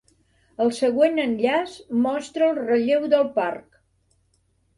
[0.63, 1.75] El següent enllaç
[2.07, 3.79] mostra el relleu del parc.